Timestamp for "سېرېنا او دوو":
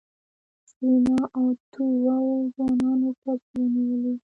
0.71-2.25